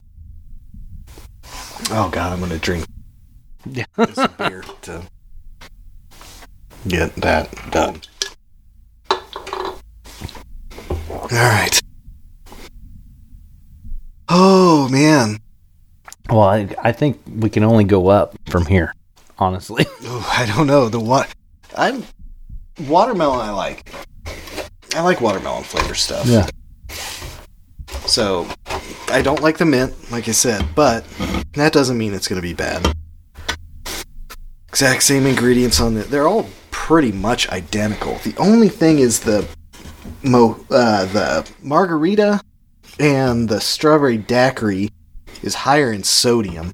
[1.90, 2.86] Oh god, I'm gonna drink
[3.66, 3.86] Yeah.
[3.98, 5.04] this beer to
[6.88, 8.02] get that done.
[11.10, 11.82] Alright.
[14.30, 15.40] Oh man.
[16.30, 18.94] Well, I, I think we can only go up from here.
[19.40, 20.90] Honestly, Oh, I don't know.
[20.90, 21.34] The what?
[21.76, 22.04] I'm
[22.88, 23.40] watermelon.
[23.40, 23.90] I like.
[24.96, 26.26] I like watermelon flavor stuff.
[26.26, 26.48] Yeah.
[28.08, 28.48] So
[29.10, 31.06] I don't like the mint, like I said, but
[31.54, 32.94] that doesn't mean it's gonna be bad.
[34.70, 36.10] Exact same ingredients on it.
[36.10, 38.16] They're all pretty much identical.
[38.24, 39.48] The only thing is the
[40.24, 42.42] mo uh, the margarita
[43.00, 44.90] and the strawberry daiquiri
[45.44, 46.74] is higher in sodium.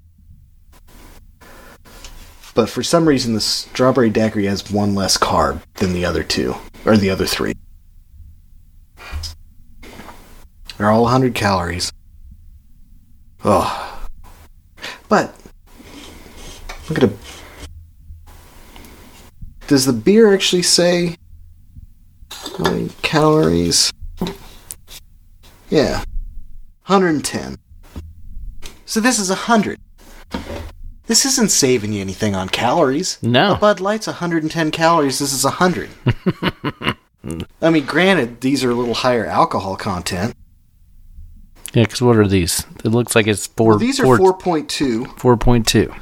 [2.56, 6.56] But for some reason, the strawberry daiquiri has one less carb than the other two,
[6.86, 7.54] or the other three.
[10.78, 11.92] They're all 100 calories.
[13.44, 14.08] Oh.
[15.10, 15.36] But,
[16.90, 17.14] look at a.
[19.68, 21.18] Does the beer actually say
[22.32, 23.92] how many calories?
[25.70, 26.04] Yeah.
[26.86, 27.58] 110.
[28.86, 29.80] So this is 100.
[31.06, 33.18] This isn't saving you anything on calories.
[33.22, 33.54] No.
[33.54, 35.20] A Bud Light's 110 calories.
[35.20, 35.90] This is 100.
[37.62, 40.34] I mean, granted, these are a little higher alcohol content.
[41.74, 41.84] yeah.
[41.84, 42.66] Because what are these?
[42.84, 43.70] It looks like it's four.
[43.72, 45.94] Well, these are four- 4.2, four point two,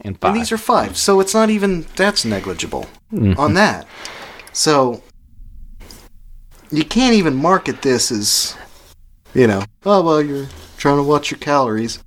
[0.00, 0.32] and five.
[0.32, 0.96] and these are 5.
[0.96, 3.36] So it's not even, that's negligible Mhm.
[3.38, 3.86] on that.
[4.52, 5.02] So
[6.70, 8.56] you can't even market this as,
[9.34, 12.02] you know, oh, well, you're trying to watch your calories.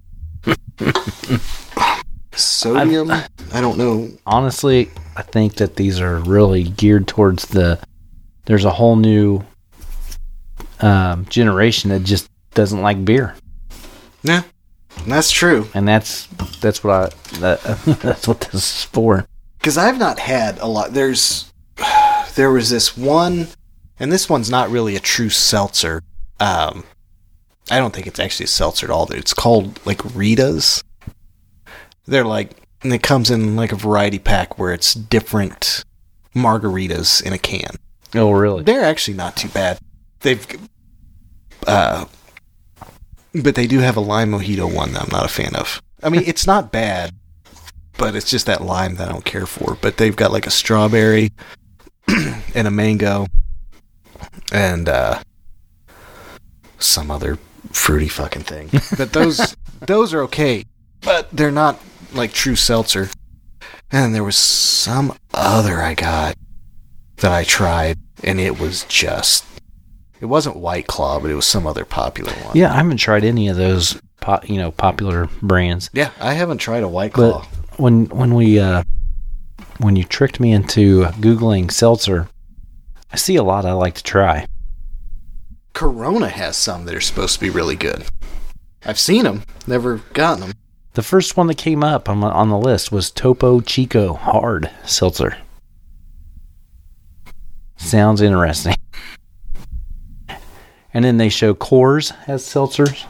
[2.33, 4.09] Sodium, I don't know.
[4.25, 7.79] honestly, I think that these are really geared towards the.
[8.45, 9.41] There's a whole new
[10.81, 13.35] um, generation that just doesn't like beer,
[14.23, 14.43] Yeah,
[15.07, 15.67] that's true.
[15.73, 16.27] and that's
[16.59, 17.61] that's what I that,
[18.01, 19.25] that's what this is for.
[19.57, 20.93] because I've not had a lot.
[20.93, 21.53] There's
[22.35, 23.47] there was this one,
[23.97, 26.01] and this one's not really a true seltzer.
[26.41, 26.83] Um,
[27.71, 29.11] I don't think it's actually a seltzer at all.
[29.11, 30.83] It's called like Rita's.
[32.05, 32.51] They're like,
[32.83, 35.83] and it comes in like a variety pack where it's different
[36.35, 37.77] margaritas in a can.
[38.13, 38.63] Oh, really?
[38.63, 39.79] They're actually not too bad.
[40.19, 40.45] They've,
[41.65, 42.05] uh,
[43.33, 45.81] but they do have a lime mojito one that I'm not a fan of.
[46.03, 47.13] I mean, it's not bad,
[47.97, 49.77] but it's just that lime that I don't care for.
[49.81, 51.31] But they've got like a strawberry
[52.53, 53.25] and a mango
[54.51, 55.21] and uh,
[56.77, 57.39] some other
[57.71, 58.69] fruity fucking thing.
[58.97, 60.65] But those those are okay,
[61.01, 61.79] but they're not
[62.13, 63.09] like true seltzer.
[63.91, 66.35] And there was some other I got
[67.17, 69.45] that I tried, and it was just.
[70.21, 72.55] It wasn't White Claw, but it was some other popular one.
[72.55, 75.89] Yeah, I haven't tried any of those, po- you know, popular brands.
[75.93, 77.39] Yeah, I haven't tried a White Claw.
[77.39, 77.47] But Claw.
[77.77, 78.83] when when we uh,
[79.79, 82.27] when you tricked me into googling seltzer,
[83.11, 84.47] I see a lot I like to try.
[85.75, 88.05] Corona has some that are supposed to be really good.
[88.85, 90.53] I've seen them, never gotten them.
[90.93, 95.37] The first one that came up on, on the list was Topo Chico Hard Seltzer.
[97.75, 98.75] Sounds interesting.
[100.93, 103.03] And then they show Coors as seltzers.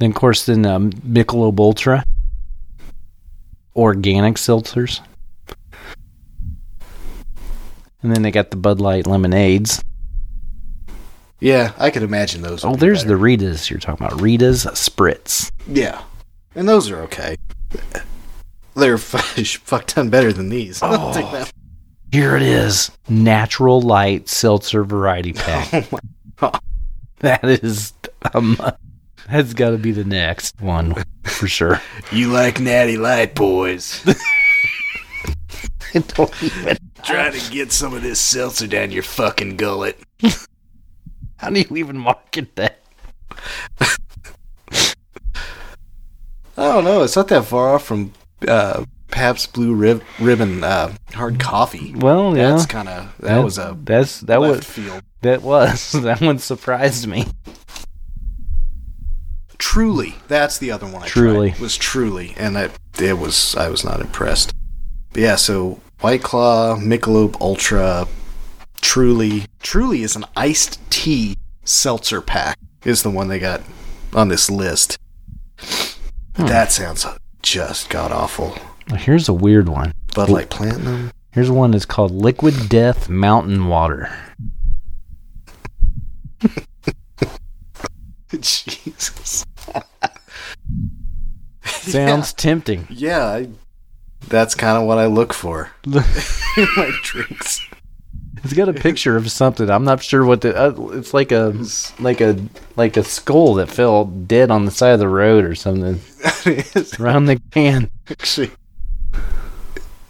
[0.00, 2.02] Then, of course, then um, Michelob Ultra,
[3.76, 5.00] organic seltzers.
[8.02, 9.84] And then they got the Bud Light lemonades.
[11.40, 12.64] Yeah, I could imagine those.
[12.64, 13.08] Oh, there's better.
[13.10, 14.20] the Rita's you're talking about.
[14.20, 15.50] Rita's Spritz.
[15.66, 16.02] yeah,
[16.54, 17.36] and those are okay.
[18.74, 20.80] They're fu- fuck ton better than these.
[20.82, 21.52] That.
[22.12, 22.90] Here it is.
[23.08, 25.68] Natural Light Seltzer Variety Pack.
[25.74, 25.98] Oh my
[26.36, 26.60] god.
[27.18, 27.92] That is,
[28.34, 28.56] um,
[29.28, 30.94] that's got to be the next one
[31.24, 31.80] for sure.
[32.12, 34.02] You like Natty Light, boys?
[35.94, 36.76] I don't even.
[37.02, 39.98] Try to get some of this seltzer down your fucking gullet.
[41.38, 42.80] How do you even market that?
[46.58, 47.02] I don't know.
[47.02, 48.12] It's not that far off from
[48.48, 51.94] uh, Pabst Blue Rib- Ribbon uh, hard coffee.
[51.94, 55.02] Well, yeah, That's kind of that, was a that's that was field.
[55.20, 57.26] that was that one surprised me.
[59.58, 61.02] Truly, that's the other one.
[61.02, 61.50] I Truly.
[61.50, 64.54] tried, was Truly, and I it was I was not impressed.
[65.12, 68.06] But yeah, so White Claw, Michelob Ultra,
[68.80, 72.58] Truly, Truly is an iced tea seltzer pack.
[72.84, 73.62] Is the one they got
[74.14, 74.98] on this list.
[75.58, 76.46] Hmm.
[76.46, 77.04] That sounds
[77.42, 78.56] just god awful.
[78.96, 79.92] Here's a weird one.
[80.14, 81.10] Bud Light Platinum.
[81.32, 84.10] Here's one that's called Liquid Death Mountain Water.
[88.40, 89.44] Jesus.
[91.64, 92.86] Sounds tempting.
[92.88, 93.48] Yeah, I,
[94.28, 95.92] that's kind of what I look for in
[96.76, 97.60] my drinks.
[98.46, 99.68] It's got a picture of something.
[99.68, 100.56] I'm not sure what the.
[100.56, 101.52] Uh, it's like a
[101.98, 102.38] like a
[102.76, 106.00] like a skull that fell dead on the side of the road or something
[107.00, 107.90] around the can.
[108.08, 108.52] actually.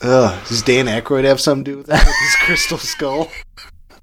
[0.02, 2.04] Ugh, does Dan Aykroyd have something to do with that?
[2.04, 3.30] With his crystal skull?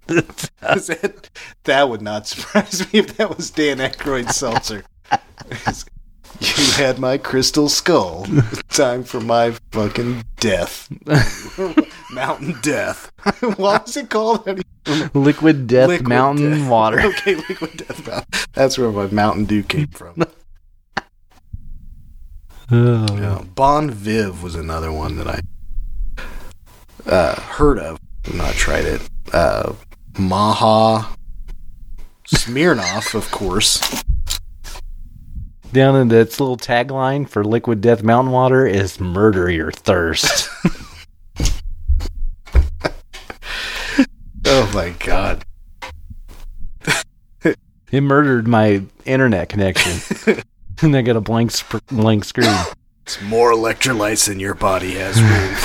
[0.07, 1.29] That,
[1.63, 4.83] that would not surprise me if that was Dan Aykroyd's seltzer.
[6.43, 8.27] You had my crystal skull.
[8.69, 10.91] Time for my fucking death.
[12.11, 13.11] Mountain death.
[13.57, 14.45] what was it called?
[14.45, 16.69] How Liquid Death Liquid Mountain Death.
[16.69, 16.99] Water.
[16.99, 18.47] Okay, liquid death mountain.
[18.51, 20.23] That's where my Mountain Dew came from.
[22.69, 23.17] Oh.
[23.17, 25.39] Yeah, Bon Viv was another one that I
[27.05, 27.99] uh, heard of,
[28.33, 29.01] not tried it.
[29.31, 29.73] Uh,
[30.19, 31.15] Maha,
[32.27, 34.03] Smirnoff, of course.
[35.73, 40.47] Down in its little tagline for Liquid Death Mountain Water is "Murder Your Thirst."
[44.45, 45.45] Oh my god!
[47.43, 50.41] it murdered my internet connection,
[50.81, 52.53] and I got a blank sp- blank screen.
[53.03, 55.55] It's more electrolytes than your body has room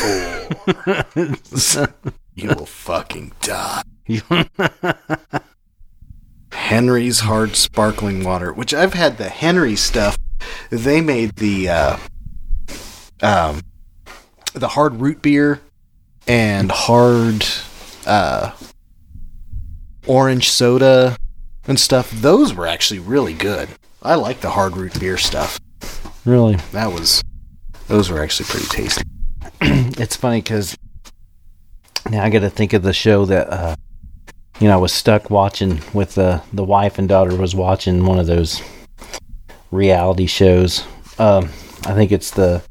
[1.74, 1.88] for.
[2.34, 3.82] You will fucking die.
[6.58, 10.18] Henry's hard sparkling water, which I've had the Henry stuff.
[10.68, 11.96] They made the uh,
[13.22, 13.62] um,
[14.52, 15.60] the hard root beer
[16.26, 17.46] and hard
[18.06, 18.50] uh,
[20.06, 21.16] orange soda
[21.66, 22.10] and stuff.
[22.10, 23.68] Those were actually really good.
[24.02, 25.58] I like the hard root beer stuff.
[26.26, 27.22] really, That was
[27.86, 29.04] those were actually pretty tasty.
[29.62, 30.76] it's funny because
[32.10, 33.76] now I got to think of the show that uh,
[34.60, 38.18] you know I was stuck watching with the the wife and daughter was watching one
[38.18, 38.62] of those
[39.70, 40.84] reality shows.
[41.18, 41.44] Um,
[41.86, 42.62] I think it's the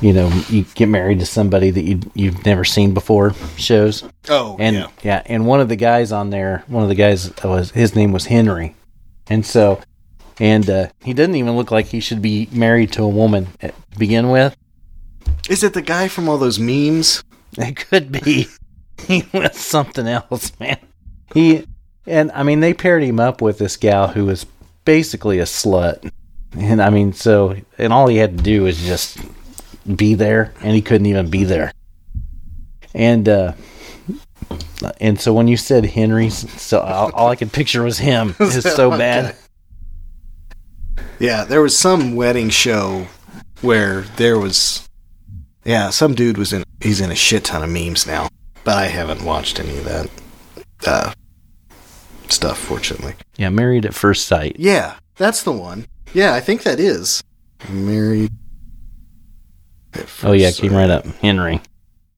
[0.00, 4.04] you know you get married to somebody that you you've never seen before shows.
[4.28, 5.22] Oh, and yeah.
[5.26, 8.26] and one of the guys on there, one of the guys was his name was
[8.26, 8.74] Henry,
[9.28, 9.80] and so,
[10.38, 13.74] and uh, he doesn't even look like he should be married to a woman at,
[13.92, 14.56] to begin with.
[15.48, 17.22] Is it the guy from all those memes?
[17.56, 18.48] It could be
[19.06, 20.78] he was something else, man.
[21.34, 21.66] He
[22.06, 24.46] and I mean they paired him up with this gal who was
[24.84, 26.10] basically a slut,
[26.56, 29.18] and I mean so and all he had to do was just
[29.96, 31.72] be there, and he couldn't even be there.
[32.94, 33.52] And uh,
[35.00, 38.36] and so when you said Henry, so all, all I could picture was him.
[38.40, 39.36] It's so bad.
[41.18, 43.08] Yeah, there was some wedding show
[43.60, 44.88] where there was
[45.64, 48.28] yeah, some dude was in he's in a shit ton of memes now,
[48.62, 50.10] but I haven't watched any of that
[50.86, 51.12] uh
[52.32, 53.14] stuff fortunately.
[53.36, 54.56] Yeah, married at first sight.
[54.58, 55.86] Yeah, that's the one.
[56.12, 57.22] Yeah, I think that is.
[57.68, 58.30] Married
[60.22, 61.04] Oh yeah, came right up.
[61.06, 61.60] Henry.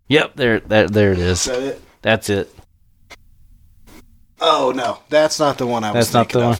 [0.09, 1.41] Yep, there, there, there it is.
[1.41, 1.83] Is that it?
[2.03, 2.55] That's it.
[4.41, 6.59] Oh no, that's not the one I was That's not the thinking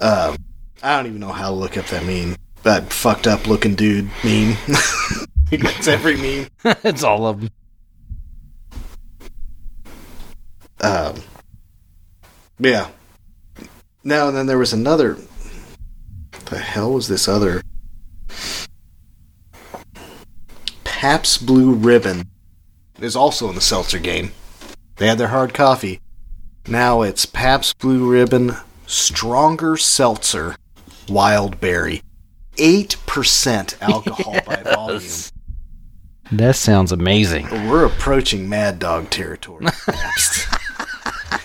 [0.00, 0.30] one.
[0.30, 0.30] of.
[0.30, 0.44] Um,
[0.82, 2.36] I don't even know how to look up that meme.
[2.62, 4.56] That fucked up looking dude meme.
[5.50, 6.48] it's every meme.
[6.84, 7.50] it's all of them.
[10.80, 11.14] Um,
[12.58, 12.88] yeah.
[14.04, 15.18] Now and then there was another.
[16.46, 17.62] The hell was this other?
[20.84, 22.28] Pabst Blue Ribbon
[23.00, 24.32] is also in the seltzer game.
[24.96, 26.00] They had their hard coffee.
[26.66, 28.56] Now it's Pabst Blue Ribbon
[28.86, 30.56] Stronger Seltzer
[31.08, 32.02] Wild Berry.
[32.56, 35.02] 8% alcohol by volume.
[36.32, 37.48] That sounds amazing.
[37.68, 39.66] We're approaching Mad Dog territory.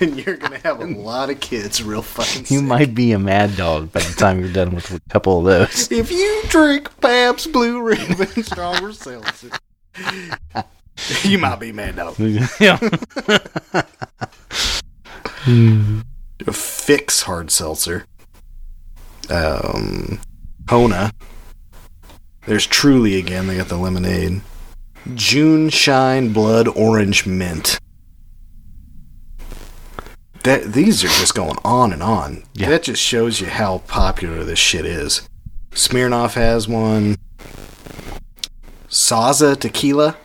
[0.09, 2.63] And you're to have a lot of kids real fucking You sick.
[2.67, 5.91] might be a mad dog by the time you're done with a couple of those.
[5.91, 9.49] If you drink Pabst Blue Ribbon Stronger Seltzer,
[11.23, 12.15] you might be Mad Dog.
[12.59, 12.77] yeah.
[16.51, 18.05] Fix Hard Seltzer.
[19.29, 20.19] Um,
[20.65, 21.11] Hona.
[22.45, 23.47] There's Truly again.
[23.47, 24.41] They got the lemonade.
[25.15, 27.79] June Shine Blood Orange Mint.
[30.43, 32.43] That these are just going on and on.
[32.53, 32.69] Yeah.
[32.69, 35.27] That just shows you how popular this shit is.
[35.71, 37.17] Smirnoff has one.
[38.89, 40.17] Sauza Tequila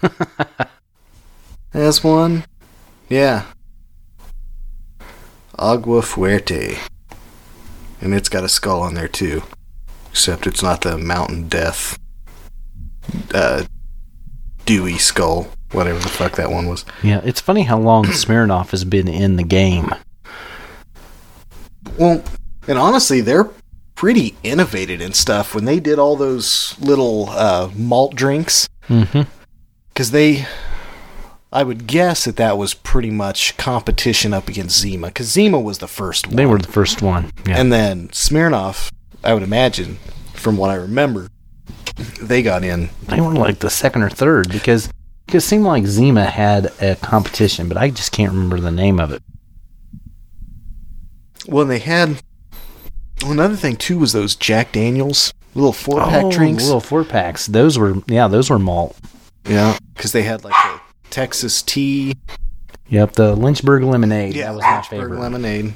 [1.72, 2.44] has one.
[3.08, 3.44] Yeah.
[5.58, 6.78] Agua Fuerte.
[8.00, 9.42] And it's got a skull on there too.
[10.10, 11.98] Except it's not the Mountain Death
[13.34, 13.64] uh,
[14.64, 15.48] Dewey skull.
[15.74, 16.84] Whatever the fuck that one was.
[17.02, 19.92] Yeah, it's funny how long Smirnoff has been in the game.
[21.98, 22.22] Well,
[22.68, 23.50] and honestly, they're
[23.94, 28.68] pretty innovated in stuff when they did all those little uh, malt drinks.
[28.88, 29.22] Mm-hmm.
[29.92, 30.46] Because they,
[31.52, 35.08] I would guess that that was pretty much competition up against Zima.
[35.08, 36.36] Because Zima was the first one.
[36.36, 37.32] They were the first one.
[37.46, 37.58] Yeah.
[37.58, 38.90] And then Smirnoff,
[39.22, 39.96] I would imagine,
[40.34, 41.28] from what I remember,
[42.20, 42.90] they got in.
[43.08, 44.90] they were like the second or third because because
[45.28, 49.12] it seemed like Zima had a competition, but I just can't remember the name of
[49.12, 49.22] it.
[51.46, 52.22] Well, they had.
[53.22, 56.64] Well, another thing too was those Jack Daniels little four pack oh, drinks.
[56.64, 57.46] little four packs.
[57.46, 58.96] Those were yeah, those were malt.
[59.46, 62.16] Yeah, because they had like the Texas tea.
[62.88, 64.34] Yep, the Lynchburg lemonade.
[64.36, 65.20] that was my Lynchburg favorite.
[65.20, 65.74] lemonade.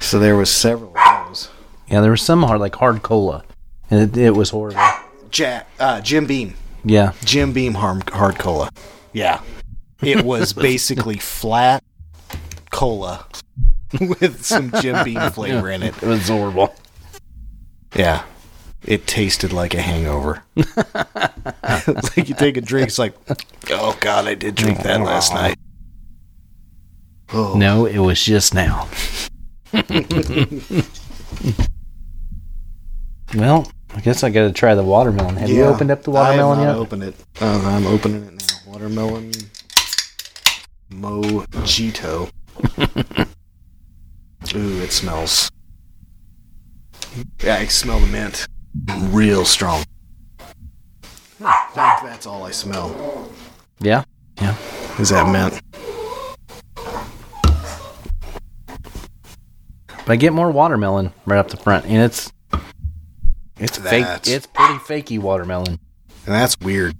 [0.00, 1.50] So there was several of those.
[1.88, 3.44] Yeah, there was some hard like hard cola,
[3.90, 4.80] and it, it was horrible.
[5.30, 6.54] Jack, uh, Jim Beam,
[6.84, 8.70] Yeah, Jim Beam hard, hard cola.
[9.12, 9.40] Yeah,
[10.02, 11.82] it was basically flat
[12.70, 13.26] cola
[14.00, 15.94] with some Jim Beam flavor in it.
[16.02, 16.74] it was horrible.
[17.96, 18.24] Yeah.
[18.86, 20.42] It tasted like a hangover.
[20.56, 20.76] it's
[22.16, 23.14] like you take a drink, it's like,
[23.70, 25.56] oh god, I did drink that last night.
[27.32, 28.86] Oh, No, it was just now.
[33.34, 35.36] well, I guess I got to try the watermelon.
[35.36, 36.74] Have you opened up the watermelon I have yet?
[36.74, 37.14] not opened it.
[37.40, 38.72] Uh, I'm opening it now.
[38.72, 39.32] Watermelon
[40.90, 42.30] mojito.
[44.56, 45.50] Ooh, it smells.
[47.42, 48.46] Yeah, I smell the mint.
[49.10, 49.84] Real strong.
[51.40, 53.30] I think that's all I smell.
[53.78, 54.04] Yeah,
[54.40, 54.56] yeah.
[54.98, 55.60] Is that mint?
[60.06, 62.30] But I get more watermelon right up the front, and it's
[63.58, 64.06] it's fake.
[64.26, 65.78] It's pretty fakey watermelon.
[66.26, 66.96] And that's weird.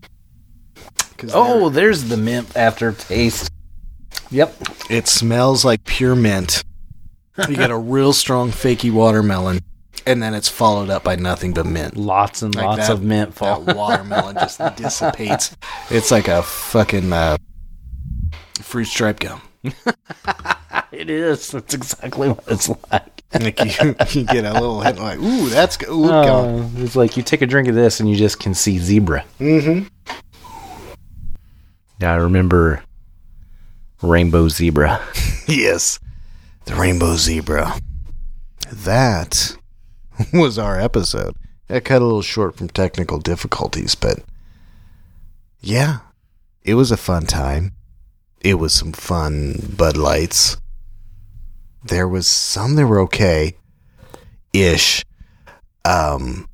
[1.33, 3.51] Oh, there's the mint aftertaste.
[4.31, 4.55] Yep.
[4.91, 6.63] it smells like pure mint.
[7.49, 9.61] You get a real strong fakey watermelon,
[10.07, 11.97] and then it's followed up by nothing but mint.
[11.97, 13.61] Lots and Like lots that- of mint fall.
[13.63, 15.57] That watermelon just dissipates.
[15.91, 17.37] It's like a fucking uh,
[18.61, 19.41] fruit stripe gum.
[20.93, 21.51] it is.
[21.51, 23.11] That's exactly what it's like.
[23.33, 25.89] Like you, you get a little hit, like, ooh, that's good.
[25.89, 26.09] Ooh.
[26.09, 29.25] Uh, it's like you take a drink of this and you just can see zebra.
[29.41, 29.89] Mm-hmm.
[32.01, 32.85] Yeah, I remember
[34.03, 35.01] rainbow zebra.
[35.47, 36.01] Yes,
[36.65, 37.79] the rainbow zebra.
[38.73, 39.59] That
[40.33, 41.35] was our episode.
[41.69, 44.21] I cut a little short from technical difficulties, but
[45.61, 45.99] yeah,
[46.63, 47.73] it was a fun time.
[48.45, 50.59] It was some fun Bud Lights.
[51.83, 53.57] There was some that were okay,
[54.53, 55.03] ish.
[55.87, 56.47] Um,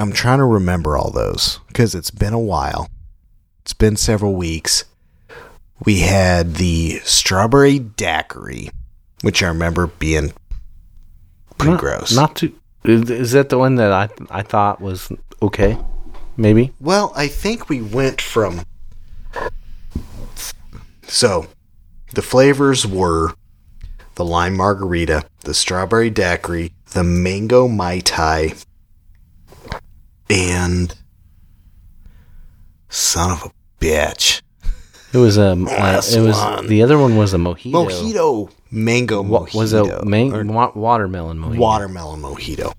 [0.00, 2.90] I'm trying to remember all those because it's been a while.
[3.62, 4.84] It's been several weeks.
[5.84, 8.70] We had the strawberry daiquiri,
[9.22, 10.32] which I remember being
[11.58, 12.14] pretty Not- gross.
[12.14, 12.52] Not too.
[12.84, 15.78] Is, that the one that I I thought was okay?
[16.36, 16.72] Maybe.
[16.80, 18.62] Well, I think we went from.
[21.08, 21.46] So,
[22.14, 23.34] the flavors were
[24.16, 28.52] the lime margarita, the strawberry daiquiri, the mango mai tai,
[30.30, 30.94] and
[32.88, 33.50] son of a
[33.84, 34.42] bitch,
[35.12, 35.52] It was a.
[35.52, 36.66] Uh, Last it was one.
[36.66, 37.72] the other one was a mojito.
[37.72, 41.58] mojito mango mojito was a man- wa- watermelon mojito.
[41.58, 42.74] watermelon mojito.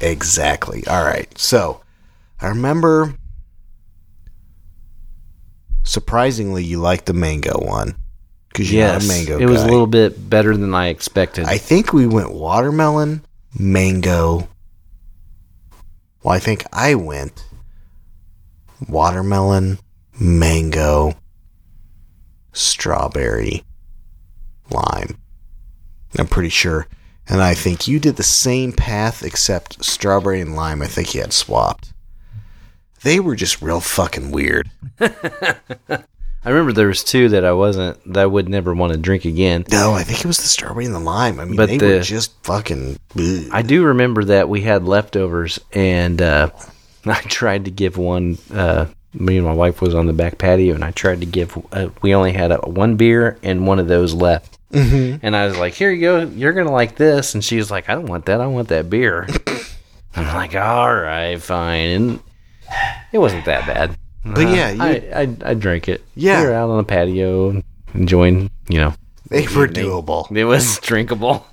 [0.00, 0.86] Exactly.
[0.86, 1.36] All right.
[1.38, 1.80] So,
[2.40, 3.14] I remember.
[5.86, 7.94] Surprisingly, you liked the mango one
[8.48, 11.44] because you're Yes, not a mango it was a little bit better than I expected.
[11.44, 13.24] I think we went watermelon,
[13.56, 14.48] mango.
[16.24, 17.46] Well, I think I went
[18.88, 19.78] watermelon,
[20.18, 21.14] mango,
[22.52, 23.62] strawberry,
[24.68, 25.16] lime.
[26.18, 26.88] I'm pretty sure.
[27.28, 30.82] And I think you did the same path except strawberry and lime.
[30.82, 31.92] I think you had swapped.
[33.02, 34.70] They were just real fucking weird.
[35.00, 39.24] I remember there was two that I wasn't that I would never want to drink
[39.24, 39.64] again.
[39.70, 41.40] No, I think it was the strawberry and the lime.
[41.40, 42.98] I mean, But they the- were just fucking.
[43.18, 43.44] ugh.
[43.52, 46.50] I do remember that we had leftovers, and uh,
[47.04, 48.38] I tried to give one.
[48.52, 51.56] Uh, me and my wife was on the back patio, and I tried to give.
[51.72, 55.18] Uh, we only had a, one beer and one of those left, mm-hmm.
[55.26, 56.20] and I was like, "Here you go.
[56.26, 58.40] You're gonna like this." And she was like, "I don't want that.
[58.40, 59.26] I want that beer."
[60.14, 62.20] I'm like, "All right, fine." And
[63.12, 63.96] it wasn't that bad.
[64.24, 66.02] But uh, yeah, you- I, I I drank it.
[66.14, 66.40] Yeah.
[66.40, 67.62] we were out on the patio
[67.94, 68.50] enjoying.
[68.68, 68.94] You know,
[69.30, 70.30] They were doable.
[70.36, 71.46] it was drinkable.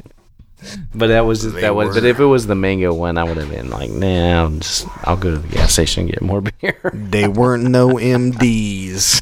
[0.96, 1.94] But that was just, They that was.
[1.94, 4.88] But if it was the mango one, I would have been like, nah, I'll just
[5.04, 6.80] I'll go to the gas station and get more beer.
[6.94, 9.22] They weren't no MDs.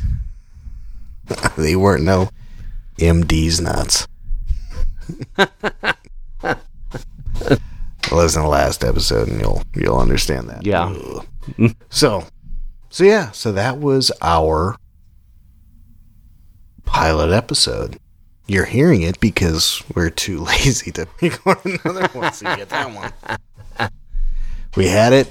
[1.57, 2.29] they weren't no
[2.99, 4.07] MDs nuts.
[8.11, 10.65] Listen to the last episode and you'll you'll understand that.
[10.65, 10.93] Yeah.
[11.89, 12.25] So
[12.89, 14.75] so yeah, so that was our
[16.85, 17.97] pilot episode.
[18.47, 22.93] You're hearing it because we're too lazy to record another one, so you get that
[22.93, 23.11] one.
[24.77, 25.29] We had it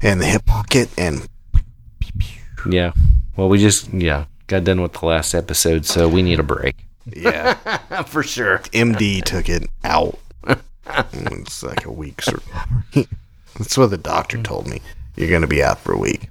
[0.00, 1.26] in the hip pocket and
[2.70, 2.92] yeah.
[3.36, 6.86] Well, we just yeah got done with the last episode, so we need a break
[7.14, 7.54] yeah.
[8.06, 8.58] for sure.
[8.72, 10.18] MD took it out.
[10.88, 12.28] It's like a week's.
[13.58, 14.80] That's what the doctor told me.
[15.16, 16.28] You're going to be out for a week.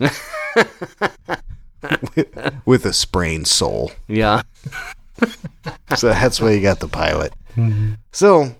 [0.00, 1.42] with,
[2.66, 3.92] with a sprained soul.
[4.08, 4.42] Yeah.
[5.96, 7.32] So that's why you got the pilot.
[8.12, 8.54] So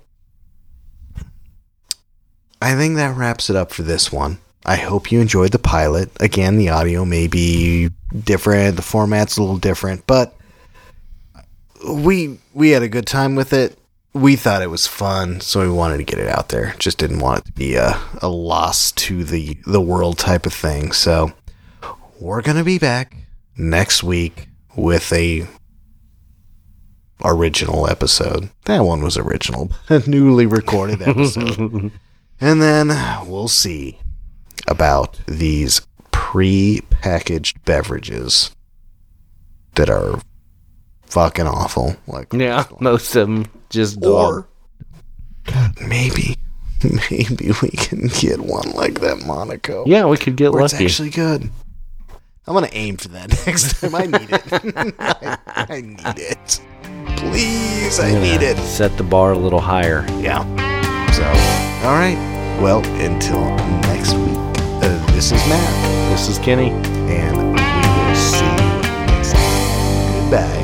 [2.60, 4.38] I think that wraps it up for this one.
[4.66, 6.10] I hope you enjoyed the pilot.
[6.20, 7.88] Again, the audio may be
[8.24, 10.34] different, the format's a little different, but
[11.88, 13.78] we we had a good time with it.
[14.12, 16.74] We thought it was fun, so we wanted to get it out there.
[16.78, 20.52] Just didn't want it to be a, a loss to the the world type of
[20.52, 20.92] thing.
[20.92, 21.32] So
[22.18, 23.16] we're gonna be back
[23.56, 25.46] next week with a
[27.24, 28.50] original episode.
[28.64, 31.92] That one was original, a newly recorded episode.
[32.40, 32.88] and then
[33.28, 34.00] we'll see
[34.66, 35.82] about these
[36.12, 38.54] pre-packaged beverages
[39.74, 40.20] that are
[41.10, 41.96] fucking awful.
[42.06, 42.64] Like Yeah.
[42.80, 44.48] Most of them just or
[45.44, 46.36] God, maybe
[47.10, 49.84] maybe we can get one like that Monaco.
[49.86, 51.50] Yeah, we could get where it's actually good.
[52.46, 53.94] I'm gonna aim for that next time.
[53.94, 54.94] I need it.
[54.98, 56.60] I, I need it.
[57.16, 58.56] Please, I need it.
[58.58, 60.04] Set the bar a little higher.
[60.20, 60.42] Yeah.
[61.12, 61.24] So,
[61.86, 62.16] all right.
[62.62, 63.40] Well, until
[63.88, 64.36] next week.
[64.82, 66.70] Uh, this is Matt, This is Kenny.
[66.70, 70.30] and we will see you next time.
[70.30, 70.59] Goodbye.